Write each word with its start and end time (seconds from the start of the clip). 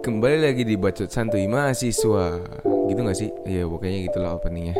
Kembali 0.00 0.40
lagi 0.40 0.64
di 0.64 0.80
Bacot 0.80 1.12
Santuy 1.12 1.44
Mahasiswa. 1.44 2.40
Gitu 2.88 3.00
gak 3.04 3.18
sih? 3.20 3.28
Iya 3.44 3.68
pokoknya 3.68 4.08
gitulah 4.08 4.40
openingnya 4.40 4.72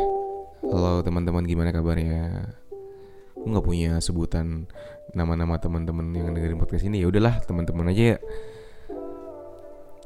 Halo 0.65 1.05
teman-teman 1.05 1.45
gimana 1.45 1.69
kabarnya? 1.69 2.49
Gue 3.37 3.53
gak 3.53 3.61
punya 3.61 4.01
sebutan 4.01 4.65
nama-nama 5.13 5.61
teman-teman 5.61 6.09
yang 6.17 6.33
dengerin 6.33 6.57
podcast 6.57 6.89
ini. 6.89 7.05
Ya 7.05 7.07
udahlah 7.13 7.37
teman-teman 7.45 7.93
aja 7.93 8.17
ya. 8.17 8.17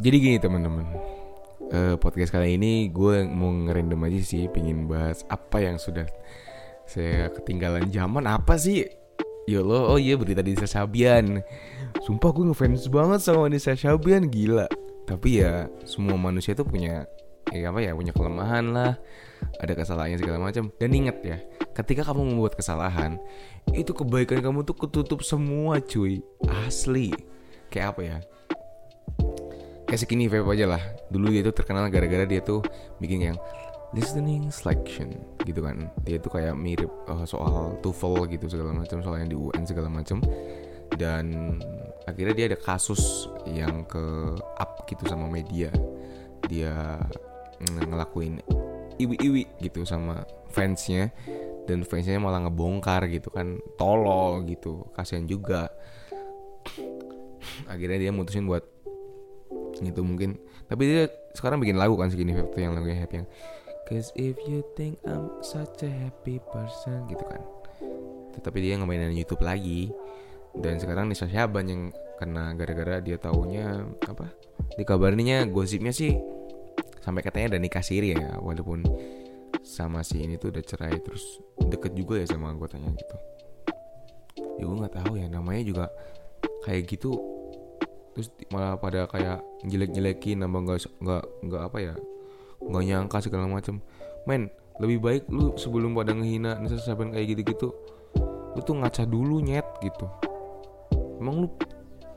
Jadi 0.03 0.15
gini 0.19 0.35
teman-teman. 0.35 0.83
Eh, 1.71 1.95
Podcast 1.95 2.35
kali 2.35 2.59
ini 2.59 2.91
gue 2.91 3.23
mau 3.23 3.55
ngerandom 3.55 4.03
aja 4.11 4.19
sih 4.19 4.51
Pingin 4.51 4.83
bahas 4.91 5.23
apa 5.31 5.63
yang 5.63 5.79
sudah 5.79 6.11
saya 6.83 7.31
ketinggalan. 7.31 7.87
Zaman 7.87 8.27
Apa 8.27 8.59
sih? 8.59 8.83
Ya 9.47 9.63
Allah, 9.63 9.95
oh 9.95 9.95
iya 9.95 10.19
berita 10.19 10.43
Nisa 10.43 10.67
Sabian. 10.67 11.39
Sumpah 12.03 12.35
gue 12.35 12.51
ngefans 12.51 12.91
banget 12.91 13.23
sama 13.23 13.47
Nisa 13.47 13.79
Sabian 13.79 14.27
Gila 14.27 14.74
Tapi 15.05 15.41
ya 15.45 15.69
semua 15.85 16.17
manusia 16.17 16.57
tuh 16.57 16.65
punya 16.65 17.05
Ya 17.53 17.69
apa 17.69 17.77
ya, 17.77 17.93
punya 17.93 18.09
kelemahan 18.09 18.73
lah. 18.73 18.97
Ada 19.61 19.77
kesalahannya 19.77 20.17
segala 20.17 20.41
macam. 20.41 20.73
Dan 20.81 20.89
inget 20.97 21.17
ya 21.21 21.37
Ketika 21.77 22.01
kamu 22.01 22.33
membuat 22.33 22.57
kesalahan 22.57 23.21
Itu 23.69 23.93
kebaikan 23.93 24.41
kamu 24.41 24.65
tuh 24.65 24.73
ketutup 24.73 25.21
semua 25.21 25.77
cuy. 25.77 26.25
Asli. 26.65 27.13
Kayak 27.69 27.87
apa 27.95 28.01
ya? 28.01 28.17
Kayak 29.85 29.99
skinny 30.01 30.25
vape 30.25 30.49
aja 30.49 30.65
lah. 30.65 30.81
Dulu 31.13 31.29
dia 31.29 31.45
tuh 31.45 31.53
terkenal 31.53 31.85
gara-gara 31.93 32.25
dia 32.25 32.41
tuh 32.41 32.65
Bikin 32.97 33.29
yang 33.29 33.37
listening 33.93 34.49
selection 34.49 35.13
gitu 35.45 35.61
kan. 35.61 35.87
Dia 36.01 36.17
tuh 36.17 36.33
kayak 36.33 36.57
mirip 36.57 36.89
uh, 37.05 37.23
soal 37.23 37.77
TOEFL 37.85 38.27
gitu 38.33 38.49
segala 38.49 38.73
macam 38.73 38.99
soal 39.05 39.21
yang 39.21 39.29
di 39.29 39.37
UN 39.37 39.63
segala 39.63 39.87
macam. 39.87 40.19
Dan 40.97 41.57
akhirnya 42.05 42.33
dia 42.33 42.45
ada 42.53 42.59
kasus 42.59 43.29
yang 43.49 43.85
ke 43.85 44.37
up 44.57 44.85
gitu 44.89 45.05
sama 45.09 45.29
media. 45.29 45.69
Dia 46.45 47.01
ng- 47.61 47.89
ngelakuin 47.89 48.41
iwi-iwi 49.01 49.59
gitu 49.61 49.83
sama 49.83 50.23
fansnya. 50.53 51.09
Dan 51.65 51.81
fansnya 51.81 52.21
malah 52.21 52.45
ngebongkar 52.45 53.09
gitu 53.09 53.33
kan. 53.33 53.57
Tolol 53.75 54.45
gitu. 54.45 54.85
Kasihan 54.93 55.25
juga. 55.25 55.69
Akhirnya 57.65 58.09
dia 58.09 58.11
mutusin 58.13 58.45
buat 58.45 58.63
itu 59.81 60.01
mungkin. 60.05 60.37
Tapi 60.65 60.81
dia 60.85 61.03
sekarang 61.35 61.61
bikin 61.61 61.77
lagu 61.77 61.99
kan 61.99 62.09
segini 62.09 62.33
tuh 62.33 62.57
yang 62.57 62.73
lagunya 62.73 63.05
happy 63.05 63.21
yang 63.21 63.29
Cause 63.85 64.09
if 64.17 64.33
you 64.49 64.65
think 64.73 64.97
I'm 65.05 65.29
such 65.45 65.85
a 65.85 65.91
happy 65.91 66.41
person 66.49 67.05
gitu 67.05 67.21
kan. 67.21 67.41
Tetapi 68.33 68.57
dia 68.57 68.81
ngemainin 68.81 69.13
YouTube 69.13 69.45
lagi. 69.45 69.93
Dan 70.57 70.81
sekarang 70.81 71.05
Nisa 71.11 71.29
Syaban 71.29 71.69
yang 71.69 71.81
kena 72.15 72.55
gara-gara 72.55 73.03
dia 73.03 73.19
taunya 73.19 73.83
apa 74.07 74.31
Dikabarnya 74.79 75.47
gosipnya 75.51 75.91
sih 75.91 76.15
Sampai 77.03 77.21
katanya 77.21 77.55
ada 77.55 77.59
nikah 77.61 77.83
siri 77.85 78.15
ya 78.15 78.39
Walaupun 78.39 78.83
sama 79.65 80.05
si 80.05 80.21
ini 80.21 80.37
tuh 80.37 80.53
udah 80.53 80.63
cerai 80.63 81.01
Terus 81.01 81.41
deket 81.57 81.97
juga 81.97 82.21
ya 82.21 82.27
sama 82.29 82.53
anggotanya 82.53 82.93
gitu. 82.93 83.17
Ya 84.61 84.63
gue 84.63 84.77
gak 84.85 84.95
tahu 85.01 85.13
ya 85.19 85.27
namanya 85.27 85.63
juga 85.65 85.85
kayak 86.63 86.85
gitu. 86.87 87.17
Terus 88.15 88.31
malah 88.53 88.79
pada 88.79 89.09
kayak 89.11 89.43
jelek-jelekin 89.67 90.39
nambah 90.39 90.71
nggak 90.71 90.79
nggak 91.03 91.23
nggak 91.51 91.61
apa 91.67 91.77
ya 91.83 91.93
nggak 92.63 92.83
nyangka 92.87 93.17
segala 93.27 93.51
macam 93.51 93.83
men 94.23 94.47
lebih 94.79 95.03
baik 95.03 95.23
lu 95.27 95.51
sebelum 95.59 95.91
pada 95.91 96.15
ngehina 96.15 96.63
Nisa 96.63 96.95
kayak 96.95 97.27
gitu-gitu 97.35 97.75
lu 98.55 98.61
tuh 98.63 98.75
ngaca 98.79 99.03
dulu 99.03 99.43
nyet 99.43 99.67
gitu. 99.83 100.07
Emang 101.19 101.43
lu 101.43 101.47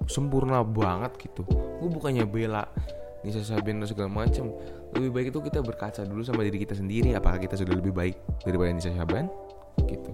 sempurna 0.06 0.62
banget 0.62 1.16
gitu. 1.18 1.42
Gue 1.82 1.88
bukannya 1.90 2.28
bela 2.28 2.68
Nisa 3.26 3.42
Saban 3.42 3.82
dan 3.82 3.88
segala 3.90 4.06
macam 4.06 4.54
lebih 4.94 5.10
baik 5.10 5.26
itu 5.34 5.40
kita 5.42 5.58
berkaca 5.60 6.06
dulu 6.06 6.22
sama 6.22 6.46
diri 6.46 6.62
kita 6.62 6.78
sendiri 6.78 7.12
apakah 7.18 7.42
kita 7.42 7.58
sudah 7.58 7.74
lebih 7.74 7.90
baik 7.90 8.16
daripada 8.46 8.70
Nisa 8.70 8.94
Saban? 8.94 9.26
Gitu. 9.84 10.10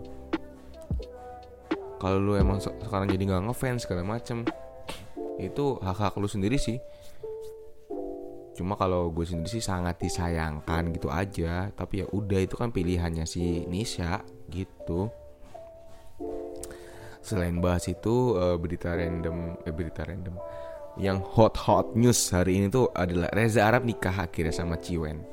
Kalau 2.00 2.18
lu 2.20 2.36
emang 2.36 2.60
se- 2.60 2.74
sekarang 2.84 3.08
jadi 3.08 3.22
nggak 3.28 3.42
ngefans 3.48 3.84
segala 3.84 4.04
macam 4.04 4.44
itu 5.40 5.64
hak 5.80 5.98
hak 5.98 6.14
lu 6.16 6.28
sendiri 6.28 6.56
sih. 6.56 6.80
Cuma 8.54 8.78
kalau 8.78 9.10
gue 9.10 9.26
sendiri 9.26 9.50
sih 9.50 9.64
sangat 9.64 9.98
disayangkan 9.98 10.94
gitu 10.94 11.10
aja. 11.10 11.74
Tapi 11.74 12.04
ya 12.04 12.06
udah 12.08 12.38
itu 12.38 12.54
kan 12.54 12.70
pilihannya 12.70 13.26
si 13.26 13.66
Nisha 13.66 14.22
gitu 14.52 15.10
Selain 17.24 17.56
bahas 17.56 17.88
itu 17.88 18.36
eh, 18.36 18.56
berita 18.60 18.92
random 18.92 19.56
eh, 19.64 19.72
berita 19.72 20.04
random 20.04 20.36
yang 21.00 21.18
hot 21.24 21.56
hot 21.56 21.96
news 21.96 22.30
hari 22.30 22.60
ini 22.60 22.70
tuh 22.70 22.92
adalah 22.94 23.32
Reza 23.32 23.66
Arab 23.66 23.88
nikah 23.88 24.14
akhirnya 24.14 24.52
sama 24.52 24.78
Ciwen. 24.78 25.24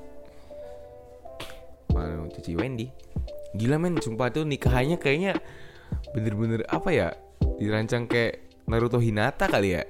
Waduh, 1.91 2.31
Cici 2.31 2.55
Wendy. 2.55 2.87
Gila 3.51 3.75
men, 3.75 3.99
sumpah 3.99 4.31
tuh 4.31 4.47
nikahannya 4.47 4.95
kayaknya 4.95 5.35
bener-bener 6.15 6.63
apa 6.71 6.89
ya? 6.95 7.07
Dirancang 7.59 8.07
kayak 8.07 8.47
Naruto 8.65 8.97
Hinata 8.97 9.51
kali 9.51 9.75
ya. 9.75 9.83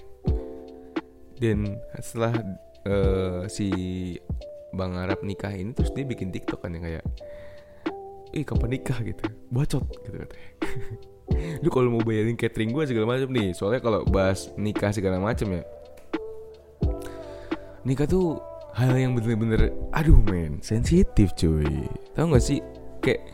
Dan 1.38 1.78
setelah 2.02 2.34
eh, 2.84 3.42
si 3.48 3.70
Bang 4.72 4.96
Arab 4.96 5.22
nikah 5.22 5.52
ini 5.52 5.76
terus 5.76 5.92
dia 5.92 6.08
bikin 6.08 6.32
TikTok 6.32 6.64
kan 6.64 6.74
yang 6.74 6.88
kayak 6.88 7.06
Ih 8.32 8.48
kapan 8.48 8.80
nikah 8.80 8.96
gitu 9.04 9.28
Bacot 9.52 9.84
gitu 10.08 10.16
katanya 10.16 10.50
Lu 11.64 11.70
kalau 11.70 11.90
mau 11.94 12.04
bayarin 12.04 12.38
catering 12.38 12.72
gue 12.72 12.84
segala 12.88 13.06
macam 13.18 13.30
nih. 13.32 13.56
Soalnya 13.56 13.82
kalau 13.84 14.02
bahas 14.08 14.52
nikah 14.56 14.92
segala 14.92 15.18
macam 15.18 15.52
ya. 15.56 15.64
Nikah 17.82 18.06
tuh 18.06 18.38
hal 18.78 18.94
yang 18.96 19.18
bener-bener 19.18 19.74
Aduh 19.92 20.22
men 20.22 20.62
sensitif 20.62 21.34
cuy. 21.36 21.90
Tahu 22.14 22.26
gak 22.32 22.44
sih? 22.44 22.62
Kayak 23.02 23.26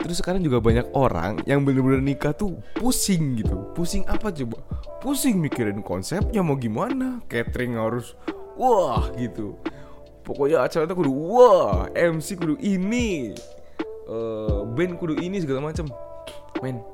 Terus 0.00 0.16
sekarang 0.24 0.40
juga 0.40 0.64
banyak 0.64 0.96
orang 0.96 1.44
yang 1.44 1.60
bener-bener 1.60 2.00
nikah 2.00 2.32
tuh 2.32 2.56
pusing 2.72 3.36
gitu. 3.36 3.68
Pusing 3.76 4.08
apa 4.08 4.32
coba? 4.32 4.64
Pusing 5.04 5.36
mikirin 5.36 5.84
konsepnya 5.84 6.40
mau 6.40 6.56
gimana. 6.56 7.20
Catering 7.28 7.76
harus 7.76 8.16
wah 8.56 9.12
gitu. 9.20 9.60
Pokoknya 10.24 10.64
acara 10.64 10.88
tuh 10.88 10.96
kudu 11.04 11.12
wah 11.12 11.92
MC 11.92 12.40
kudu 12.40 12.56
ini 12.64 13.36
eh 14.08 14.60
Band 14.72 14.96
kudu 14.96 15.20
ini 15.20 15.36
segala 15.44 15.68
macam 15.68 15.92
Men 16.62 16.84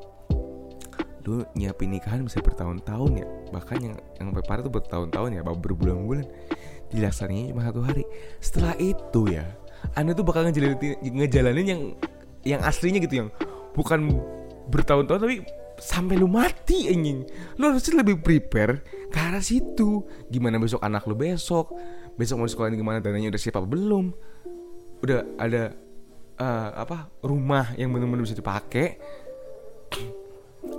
Lu 1.27 1.43
nyiapin 1.59 1.91
nikahan 1.91 2.23
bisa 2.23 2.39
bertahun-tahun 2.39 3.11
ya? 3.19 3.27
Bahkan 3.51 3.77
yang 3.83 3.95
yang 4.23 4.31
parah 4.47 4.63
tuh 4.63 4.71
bertahun-tahun 4.71 5.31
ya 5.35 5.43
berbulan-bulan. 5.43 6.27
Dilaksananya 6.95 7.51
cuma 7.51 7.67
satu 7.67 7.83
hari. 7.83 8.07
Setelah 8.39 8.79
itu 8.79 9.27
ya 9.27 9.43
Anda 9.99 10.15
tuh 10.15 10.23
bakal 10.23 10.47
ngejalanin, 10.47 11.03
ngejalanin 11.03 11.67
yang 11.67 11.83
yang 12.47 12.61
aslinya 12.63 13.03
gitu 13.03 13.27
yang 13.27 13.29
bukan 13.75 14.23
bertahun-tahun 14.71 15.19
tapi 15.19 15.37
sampai 15.83 16.15
lu 16.15 16.31
mati 16.31 16.87
anjing. 16.87 17.27
Lu 17.59 17.75
harusnya 17.75 18.07
lebih 18.07 18.23
prepare 18.23 18.87
ke 19.11 19.19
arah 19.19 19.43
situ. 19.43 20.07
Gimana 20.31 20.63
besok 20.63 20.79
anak 20.87 21.11
lu 21.11 21.19
besok? 21.19 21.75
Besok 22.15 22.39
mau 22.39 22.49
sekolah 22.49 22.71
gimana? 22.71 23.03
Dananya 23.03 23.35
udah 23.35 23.43
siap 23.43 23.59
apa 23.59 23.67
belum? 23.67 24.15
Udah 25.03 25.27
ada 25.43 25.75
eh, 26.39 26.71
apa 26.71 27.11
rumah 27.27 27.75
yang 27.75 27.91
benar-benar 27.91 28.31
bisa 28.31 28.39
dipakai 28.39 28.97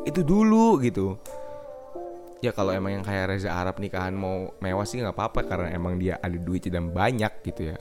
itu 0.07 0.23
dulu 0.23 0.79
gitu. 0.79 1.19
Ya 2.39 2.53
kalau 2.53 2.71
emang 2.71 3.01
yang 3.01 3.03
kayak 3.03 3.33
Reza 3.33 3.51
Arab 3.51 3.81
nikahan 3.81 4.13
mau 4.15 4.53
mewah 4.61 4.85
sih 4.87 5.01
nggak 5.01 5.11
apa-apa 5.11 5.41
karena 5.43 5.73
emang 5.73 5.97
dia 5.99 6.21
ada 6.21 6.37
duit 6.37 6.63
dan 6.71 6.95
banyak 6.95 7.43
gitu 7.43 7.75
ya. 7.75 7.77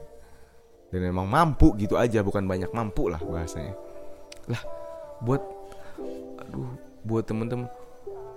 Dan 0.91 1.13
emang 1.13 1.31
mampu 1.31 1.77
gitu 1.79 1.95
aja. 1.95 2.25
Bukan 2.27 2.49
banyak 2.49 2.73
mampu 2.75 3.07
lah 3.13 3.21
bahasanya. 3.21 3.77
Lah 4.51 4.63
buat 5.23 5.43
aduh 6.43 6.73
buat 7.07 7.25
temen-temen. 7.29 7.71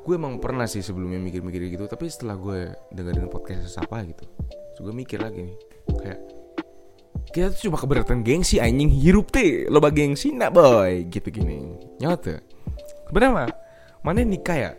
Gue 0.06 0.16
emang 0.16 0.38
pernah 0.38 0.70
sih 0.70 0.86
sebelumnya 0.86 1.20
mikir-mikir 1.20 1.70
gitu 1.70 1.86
tapi 1.86 2.10
setelah 2.10 2.40
gue 2.40 2.72
dengerin 2.96 3.30
podcast 3.30 3.68
siapa 3.68 4.02
gitu 4.08 4.26
gue 4.80 4.96
mikir 4.96 5.20
lagi 5.20 5.44
nih 5.44 5.58
kayak 5.92 6.20
kita 7.30 7.52
tuh 7.53 7.70
cuma 7.70 7.78
keberatan 7.78 8.26
gengsi 8.26 8.58
anjing. 8.58 8.90
Hirup 8.90 9.30
teh 9.30 9.70
loba 9.70 9.94
gengsi 9.94 10.34
nak 10.34 10.50
boy. 10.50 11.06
Gitu 11.14 11.30
gini. 11.30 11.62
Nyata 12.02 12.42
sebenarnya 13.09 13.34
mah 13.34 13.50
mana 14.05 14.23
nikah 14.23 14.57
ya? 14.57 14.72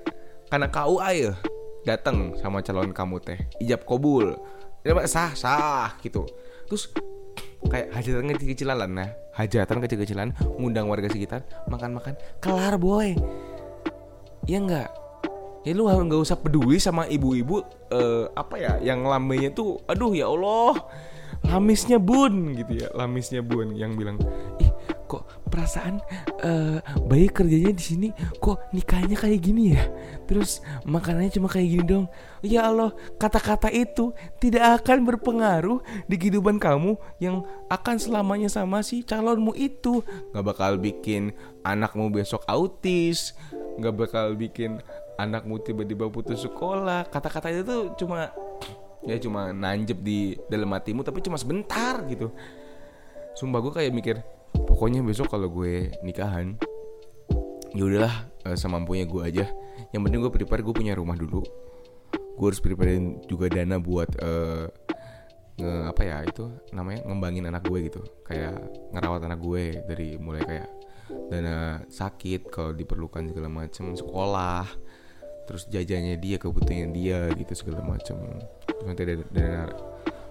Karena 0.51 0.67
KUA 0.67 1.11
ya 1.15 1.33
datang 1.85 2.37
sama 2.41 2.61
calon 2.61 2.93
kamu 2.93 3.17
teh. 3.23 3.39
Ijab 3.61 3.85
kabul. 3.85 4.37
Ya 4.85 4.97
sah 5.05 5.33
sah 5.37 5.97
gitu. 6.01 6.25
Terus 6.69 6.89
kayak 7.69 7.93
hajatan 7.93 8.33
kecil-kecilan 8.37 8.77
lah 8.77 8.89
nah. 8.89 9.11
Hajatan 9.37 9.79
kecil-kecilan 9.85 10.29
ngundang 10.59 10.89
warga 10.89 11.09
sekitar 11.09 11.45
makan-makan. 11.69 12.17
Kelar 12.41 12.77
boy. 12.81 13.17
Ya 14.49 14.59
enggak. 14.61 14.91
Ya 15.61 15.77
lu 15.77 15.85
nggak 15.85 16.25
usah 16.25 16.41
peduli 16.41 16.81
sama 16.81 17.05
ibu-ibu 17.05 17.61
eh, 17.93 18.25
apa 18.33 18.57
ya 18.57 18.73
yang 18.81 19.05
lambainya 19.05 19.53
tuh 19.53 19.77
aduh 19.85 20.17
ya 20.17 20.29
Allah. 20.29 20.81
Lamisnya 21.41 22.01
bun 22.01 22.57
gitu 22.57 22.85
ya. 22.85 22.89
Lamisnya 22.97 23.45
bun 23.45 23.77
yang 23.77 23.97
bilang 23.97 24.17
ih 24.61 24.70
kok 25.11 25.27
perasaan 25.51 25.99
uh, 26.47 26.79
bayi 27.11 27.27
kerjanya 27.27 27.75
di 27.75 27.83
sini 27.83 28.09
kok 28.39 28.71
nikahnya 28.71 29.19
kayak 29.19 29.41
gini 29.43 29.75
ya? 29.75 29.83
Terus 30.31 30.63
makanannya 30.87 31.35
cuma 31.35 31.51
kayak 31.51 31.67
gini 31.67 31.83
dong. 31.83 32.07
Ya 32.47 32.71
Allah 32.71 32.95
kata-kata 33.19 33.75
itu 33.75 34.15
tidak 34.39 34.87
akan 34.87 35.03
berpengaruh 35.03 35.83
di 36.07 36.15
kehidupan 36.15 36.63
kamu 36.63 36.95
yang 37.19 37.43
akan 37.67 37.99
selamanya 37.99 38.47
sama 38.47 38.87
si 38.87 39.03
calonmu 39.03 39.59
itu. 39.59 40.07
Nggak 40.31 40.47
bakal 40.47 40.79
bikin 40.79 41.35
anakmu 41.67 42.15
besok 42.15 42.47
autis 42.47 43.35
nggak 43.81 43.97
bakal 43.97 44.37
bikin 44.37 44.81
anakmu 45.17 45.61
tiba-tiba 45.61 46.07
putus 46.13 46.45
sekolah. 46.45 47.09
Kata-kata 47.09 47.51
itu 47.51 47.63
tuh 47.67 47.83
cuma 47.97 48.31
ya 49.01 49.17
cuma 49.17 49.51
nanjep 49.51 49.97
di 50.05 50.37
dalam 50.53 50.69
hatimu 50.77 51.01
tapi 51.01 51.25
cuma 51.25 51.41
sebentar 51.41 52.05
gitu. 52.07 52.31
Sumpah 53.35 53.59
gue 53.65 53.73
kayak 53.73 53.93
mikir 53.97 54.17
pokoknya 54.81 55.05
besok 55.05 55.37
kalau 55.37 55.53
gue 55.53 55.93
nikahan 56.01 56.57
ya 57.77 57.85
udahlah 57.85 58.33
uh, 58.49 58.57
semampunya 58.57 59.05
gue 59.05 59.21
aja. 59.21 59.45
Yang 59.93 60.01
penting 60.09 60.21
gue 60.25 60.33
prepare 60.33 60.65
gue 60.65 60.73
punya 60.73 60.97
rumah 60.97 61.21
dulu. 61.21 61.45
Gue 62.41 62.47
harus 62.49 62.65
prepare 62.65 62.97
juga 63.29 63.53
dana 63.53 63.77
buat 63.77 64.09
uh, 64.25 64.73
nge 65.61 65.73
apa 65.85 66.01
ya 66.01 66.25
itu 66.25 66.49
namanya 66.73 67.05
ngembangin 67.05 67.45
anak 67.53 67.69
gue 67.69 67.93
gitu. 67.93 68.01
Kayak 68.25 68.57
ngerawat 68.97 69.21
anak 69.29 69.41
gue 69.45 69.85
dari 69.85 70.17
mulai 70.17 70.49
kayak 70.49 70.69
dana 71.29 71.85
sakit 71.85 72.49
kalau 72.49 72.73
diperlukan 72.73 73.29
segala 73.29 73.53
macam 73.53 73.93
sekolah 73.93 74.65
terus 75.45 75.69
jajannya 75.69 76.17
dia 76.17 76.41
kebutuhan 76.41 76.95
dia 76.95 77.29
gitu 77.37 77.53
segala 77.53 77.83
macam 77.83 78.17
nanti 78.87 79.01
ada 79.03 79.15
dana 79.29 79.63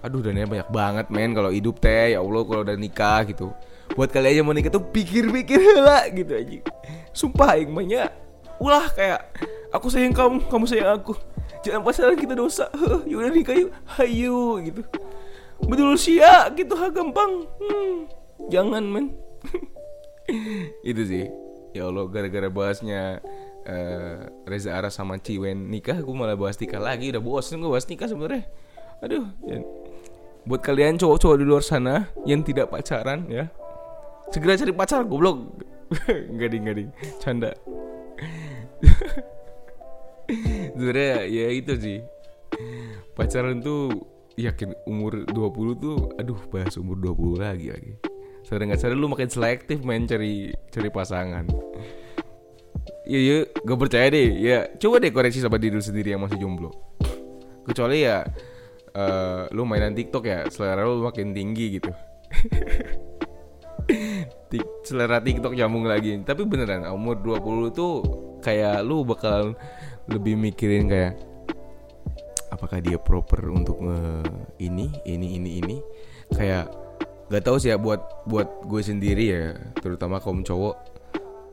aduh 0.00 0.24
dananya 0.24 0.48
banyak 0.48 0.70
banget 0.72 1.06
men 1.12 1.36
kalau 1.36 1.52
hidup 1.52 1.76
teh 1.76 2.16
ya 2.16 2.24
allah 2.24 2.40
kalau 2.48 2.64
udah 2.64 2.72
nikah 2.80 3.28
gitu 3.28 3.52
buat 4.00 4.16
kalian 4.16 4.32
aja 4.32 4.42
mau 4.48 4.56
nikah 4.56 4.72
tuh 4.72 4.80
pikir-pikir 4.80 5.60
lah 5.84 6.08
gitu 6.08 6.32
aja. 6.32 6.64
Sumpah 7.12 7.60
yang 7.60 7.76
banyak 7.76 8.08
ulah 8.56 8.88
kayak 8.96 9.28
aku 9.76 9.92
sayang 9.92 10.16
kamu 10.16 10.40
kamu 10.48 10.64
sayang 10.64 10.96
aku. 10.96 11.12
Jangan 11.60 11.84
pacaran 11.84 12.16
kita 12.16 12.32
dosa. 12.32 12.72
Yaudah 13.12 13.28
nikah 13.28 13.52
yuk. 13.52 13.76
Hayu 14.00 14.56
gitu. 14.64 14.80
Betul 15.60 16.00
sia 16.00 16.48
gitu 16.56 16.72
ha 16.80 16.88
gampang. 16.88 17.44
Hmm, 17.60 18.08
jangan 18.48 18.80
men. 18.88 19.12
Itu 20.88 21.04
sih. 21.04 21.28
Ya 21.76 21.84
allah 21.84 22.08
gara-gara 22.08 22.48
bahasnya 22.48 23.20
uh, 23.68 24.32
Reza 24.48 24.80
Ara 24.80 24.88
sama 24.88 25.20
Ciwen 25.20 25.68
nikah 25.68 26.00
gue 26.00 26.16
malah 26.16 26.40
bahas 26.40 26.56
nikah 26.56 26.80
lagi. 26.80 27.12
Udah 27.12 27.20
bosan 27.20 27.60
gue 27.60 27.68
bahas 27.68 27.84
nikah 27.84 28.08
sebenarnya. 28.08 28.48
Aduh 29.04 29.28
ya. 29.44 29.60
buat 30.48 30.64
kalian 30.64 30.96
cowok-cowok 30.96 31.36
di 31.36 31.44
luar 31.44 31.60
sana 31.60 32.08
yang 32.24 32.40
tidak 32.40 32.72
pacaran 32.72 33.28
ya 33.28 33.52
segera 34.30 34.54
cari 34.54 34.72
pacar 34.72 35.02
goblok 35.06 35.38
gading 36.40 36.64
gading 36.66 36.88
canda 37.18 37.50
sebenarnya 40.78 41.26
ya 41.26 41.46
itu 41.50 41.74
sih 41.74 41.98
pacaran 43.18 43.58
tuh 43.58 43.90
yakin 44.38 44.72
umur 44.86 45.26
20 45.26 45.82
tuh 45.82 46.14
aduh 46.16 46.38
bahas 46.48 46.78
umur 46.78 46.96
20 47.02 47.42
lagi 47.42 47.68
lagi 47.74 47.92
sadar 48.46 48.70
nggak 48.70 48.80
sadar 48.80 48.96
lu 48.96 49.10
makin 49.10 49.28
selektif 49.28 49.82
main 49.82 50.06
cari 50.06 50.54
cari 50.70 50.88
pasangan 50.88 51.46
Iya, 53.10 53.18
iya, 53.18 53.38
gak 53.66 53.78
percaya 53.80 54.06
deh. 54.06 54.38
Ya, 54.38 54.70
coba 54.78 55.02
deh 55.02 55.10
koreksi 55.10 55.42
sama 55.42 55.58
diri 55.58 55.82
sendiri 55.82 56.14
yang 56.14 56.22
masih 56.22 56.38
jomblo. 56.38 56.70
Kecuali 57.66 58.06
ya, 58.06 58.22
uh, 58.94 59.50
lu 59.50 59.66
mainan 59.66 59.98
TikTok 59.98 60.30
ya, 60.30 60.46
selera 60.46 60.86
lu 60.86 61.02
makin 61.02 61.34
tinggi 61.34 61.82
gitu. 61.82 61.90
selera 64.82 65.22
TikTok 65.22 65.54
nyambung 65.54 65.86
lagi. 65.86 66.18
Tapi 66.26 66.42
beneran, 66.48 66.88
umur 66.90 67.20
20 67.22 67.70
tuh 67.70 67.92
kayak 68.42 68.82
lu 68.82 69.06
bakal 69.06 69.54
lebih 70.10 70.34
mikirin 70.34 70.90
kayak 70.90 71.14
apakah 72.50 72.82
dia 72.82 72.98
proper 72.98 73.46
untuk 73.46 73.78
nge 73.78 74.00
ini, 74.58 74.90
ini, 75.06 75.38
ini, 75.38 75.50
ini. 75.62 75.76
Kayak 76.34 76.72
gak 77.30 77.46
tau 77.46 77.62
sih 77.62 77.70
ya 77.70 77.78
buat 77.78 78.26
buat 78.26 78.66
gue 78.66 78.82
sendiri 78.82 79.24
ya, 79.30 79.54
terutama 79.78 80.18
kaum 80.18 80.42
cowok 80.42 80.74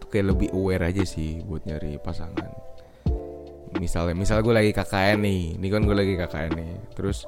kayak 0.07 0.33
lebih 0.33 0.49
aware 0.55 0.87
aja 0.87 1.03
sih 1.03 1.43
buat 1.43 1.67
nyari 1.67 1.99
pasangan 1.99 2.67
misalnya 3.77 4.15
misal 4.15 4.41
gue 4.41 4.55
lagi 4.55 4.71
KKN 4.71 5.19
nih 5.21 5.41
ini 5.59 5.67
kan 5.67 5.83
gue 5.83 5.95
lagi 5.95 6.13
KKN 6.15 6.51
nih 6.55 6.71
terus 6.95 7.27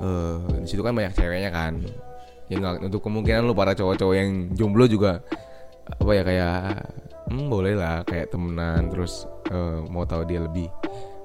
uh, 0.00 0.40
di 0.62 0.68
situ 0.68 0.80
kan 0.80 0.94
banyak 0.94 1.12
ceweknya 1.14 1.50
kan 1.50 1.82
ya 2.48 2.56
nggak 2.60 2.88
untuk 2.88 3.00
kemungkinan 3.04 3.44
lu 3.44 3.52
para 3.52 3.76
cowok-cowok 3.76 4.14
yang 4.16 4.30
jomblo 4.56 4.88
juga 4.88 5.20
apa 5.88 6.12
ya 6.12 6.22
kayak 6.24 6.56
hmm, 7.28 7.46
boleh 7.48 7.74
lah 7.76 8.04
kayak 8.04 8.32
temenan 8.32 8.88
terus 8.92 9.28
uh, 9.52 9.84
mau 9.88 10.04
tahu 10.08 10.24
dia 10.24 10.40
lebih 10.40 10.68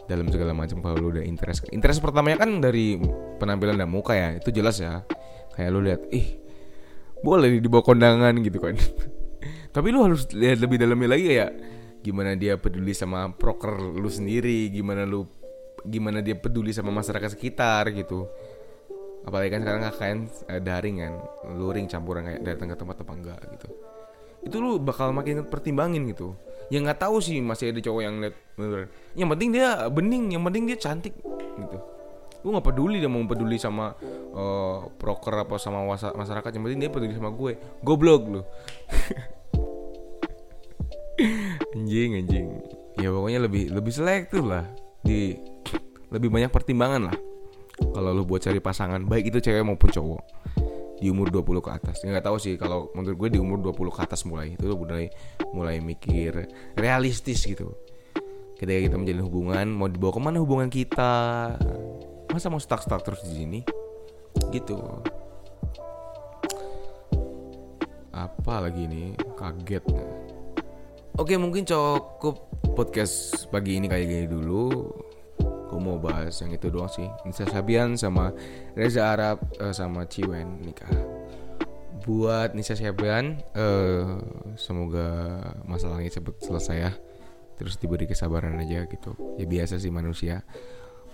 dalam 0.07 0.27
segala 0.27 0.51
macam 0.51 0.83
kalau 0.83 0.99
lu 0.99 1.07
udah 1.15 1.23
interest. 1.23 1.67
Interest 1.71 2.03
pertamanya 2.03 2.43
kan 2.43 2.59
dari 2.59 2.99
penampilan 3.39 3.79
dan 3.79 3.87
muka 3.87 4.13
ya 4.15 4.35
itu 4.35 4.51
jelas 4.51 4.79
ya. 4.83 5.03
Kayak 5.55 5.69
lu 5.71 5.79
lihat 5.79 6.01
ih 6.11 6.43
boleh 7.23 7.63
dibawa 7.63 7.83
kondangan 7.83 8.35
gitu 8.43 8.59
kan. 8.59 8.75
Tapi 9.75 9.87
lu 9.89 10.03
harus 10.03 10.27
lihat 10.35 10.59
lebih 10.59 10.77
dalamnya 10.77 11.15
lagi 11.15 11.27
ya 11.33 11.47
gimana 12.03 12.35
dia 12.35 12.59
peduli 12.59 12.91
sama 12.91 13.31
proker 13.31 13.79
lu 13.95 14.11
sendiri 14.11 14.67
gimana 14.67 15.07
lu 15.07 15.23
gimana 15.87 16.19
dia 16.19 16.35
peduli 16.35 16.75
sama 16.75 16.91
masyarakat 16.91 17.39
sekitar 17.39 17.95
gitu 17.95 18.27
apalagi 19.23 19.49
kan 19.55 19.63
sekarang 19.63 19.81
KKN 19.87 20.19
uh, 20.51 20.59
daring 20.59 20.97
kan 20.99 21.13
luring 21.55 21.87
campuran 21.87 22.27
kayak 22.27 22.41
datang 22.43 22.67
ke 22.71 22.75
tempat 22.75 22.95
apa 23.03 23.11
enggak 23.15 23.39
gitu. 23.55 23.67
Itu 24.43 24.59
lu 24.59 24.75
bakal 24.83 25.15
makin 25.15 25.47
pertimbangin 25.47 26.03
gitu. 26.11 26.35
Yang 26.67 26.81
nggak 26.91 26.99
tahu 27.07 27.23
sih 27.23 27.39
masih 27.39 27.71
ada 27.71 27.79
cowok 27.79 28.01
yang 28.03 28.15
lihat 28.19 28.35
yang 29.15 29.29
penting 29.31 29.49
dia 29.55 29.87
bening 29.87 30.35
yang 30.35 30.43
penting 30.43 30.67
dia 30.67 30.75
cantik 30.75 31.15
gitu. 31.55 31.77
Gue 32.43 32.51
nggak 32.51 32.67
peduli 32.67 32.99
dia 32.99 33.07
mau 33.07 33.23
peduli 33.23 33.55
sama 33.55 33.95
uh, 34.35 34.91
proker 34.99 35.47
apa 35.47 35.55
sama 35.55 35.87
masyarakat 35.95 36.51
yang 36.51 36.63
penting 36.67 36.79
dia 36.83 36.91
peduli 36.91 37.15
sama 37.15 37.31
gue. 37.31 37.55
Goblok 37.79 38.23
lu. 38.27 38.41
Anjing 41.79 42.19
anjing. 42.19 42.47
Ya 42.99 43.09
pokoknya 43.09 43.39
lebih 43.47 43.71
lebih 43.71 43.93
selektif 43.95 44.43
lah. 44.43 44.67
Di 44.99 45.39
lebih 46.11 46.29
banyak 46.29 46.51
pertimbangan 46.51 47.09
lah 47.09 47.17
kalau 47.93 48.09
lu 48.11 48.25
buat 48.25 48.41
cari 48.41 48.57
pasangan 48.57 49.05
baik 49.05 49.29
itu 49.29 49.39
cewek 49.39 49.61
maupun 49.61 49.89
cowok 49.93 50.21
di 50.97 51.11
umur 51.11 51.27
20 51.29 51.59
ke 51.59 51.71
atas. 51.71 51.97
Ya 52.01 52.15
nggak 52.15 52.25
tahu 52.25 52.37
sih 52.39 52.55
kalau 52.55 52.87
menurut 52.97 53.27
gue 53.27 53.29
di 53.35 53.39
umur 53.39 53.59
20 53.59 53.91
ke 53.91 54.01
atas 54.01 54.23
mulai. 54.23 54.55
Itu 54.57 54.73
mulai 54.73 55.11
mulai 55.51 55.77
mikir 55.83 56.47
realistis 56.79 57.43
gitu. 57.43 57.75
Ketika 58.55 58.79
kita 58.89 58.95
menjalin 58.95 59.23
hubungan 59.27 59.67
mau 59.67 59.91
dibawa 59.91 60.15
ke 60.15 60.21
mana 60.23 60.37
hubungan 60.39 60.71
kita? 60.71 61.13
Masa 62.31 62.47
mau 62.47 62.63
stuck 62.63 62.81
stuck 62.81 63.03
terus 63.03 63.19
di 63.27 63.43
sini? 63.43 63.59
Gitu. 64.49 64.79
Apa 68.15 68.63
lagi 68.63 68.87
ini? 68.87 69.13
Kaget. 69.35 69.83
Oke 71.19 71.37
mungkin 71.37 71.67
cukup 71.67 72.49
podcast 72.73 73.45
pagi 73.53 73.77
ini 73.77 73.85
kayak 73.85 74.07
gini 74.07 74.25
dulu 74.25 74.71
Gue 75.73 75.81
mau 75.81 75.97
bahas 75.97 76.37
yang 76.37 76.53
itu 76.53 76.69
doang 76.69 76.85
sih. 76.85 77.09
Nisa 77.25 77.49
Sabian 77.49 77.97
sama 77.97 78.29
Reza 78.77 79.09
Arab 79.09 79.41
uh, 79.57 79.73
sama 79.73 80.05
Ciwen 80.05 80.61
nikah. 80.61 80.85
Buat 82.05 82.53
Nisa 82.53 82.77
Sabian 82.77 83.41
uh, 83.57 84.21
Semoga 84.53 85.41
masalahnya 85.65 86.13
cepat 86.13 86.37
selesai 86.45 86.77
ya. 86.77 86.91
Terus 87.57 87.81
diberi 87.81 88.05
kesabaran 88.05 88.53
aja 88.61 88.85
gitu. 88.85 89.17
Ya 89.41 89.49
biasa 89.49 89.81
sih 89.81 89.89
manusia. 89.89 90.45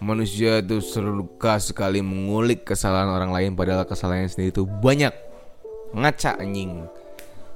Manusia 0.03 0.59
tuh 0.59 0.83
suka 0.83 1.55
sekali 1.63 2.03
mengulik 2.03 2.67
kesalahan 2.67 3.11
orang 3.11 3.31
lain 3.31 3.51
Padahal 3.55 3.87
kesalahannya 3.87 4.27
sendiri 4.27 4.51
itu 4.51 4.67
banyak. 4.67 5.15
Ngaca 5.95 6.35
anjing. 6.35 6.83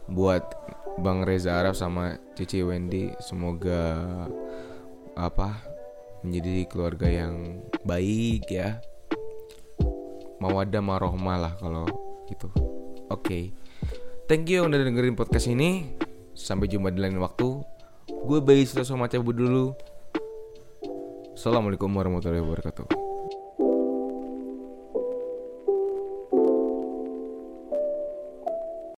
Buat 0.07 0.47
Bang 1.03 1.27
Reza 1.27 1.59
Arab 1.59 1.75
sama 1.75 2.15
Cici 2.39 2.63
Wendy 2.63 3.11
semoga 3.19 3.99
apa 5.17 5.72
menjadi 6.23 6.65
keluarga 6.71 7.07
yang 7.07 7.61
baik 7.83 8.47
ya. 8.49 8.79
Mawadah 10.39 10.83
marohmah 10.83 11.37
lah 11.37 11.53
kalau 11.59 11.87
gitu. 12.27 12.47
Oke. 13.11 13.11
Okay. 13.11 13.43
thank 14.25 14.47
you 14.47 14.63
udah 14.63 14.79
dengerin 14.81 15.15
podcast 15.15 15.51
ini. 15.51 15.93
Sampai 16.33 16.71
jumpa 16.71 16.89
di 16.89 16.99
lain 17.03 17.21
waktu. 17.21 17.61
Gue 18.09 18.39
bayi 18.41 18.65
sudah 18.65 18.87
sama 18.87 19.11
cabut 19.11 19.35
dulu. 19.37 19.75
Assalamualaikum 21.35 21.91
warahmatullahi 21.91 22.41
wabarakatuh 22.41 23.02